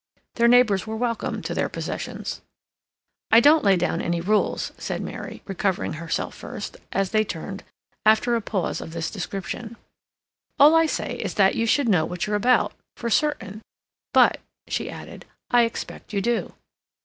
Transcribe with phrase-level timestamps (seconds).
[0.33, 2.41] Their neighbors were welcome to their possessions.
[3.29, 7.63] "I don't lay down any rules,"' said Mary, recovering herself first, as they turned
[8.03, 9.77] after a long pause of this description.
[10.59, 13.61] "All I say is that you should know what you're about—for certain;
[14.11, 16.55] but," she added, "I expect you do."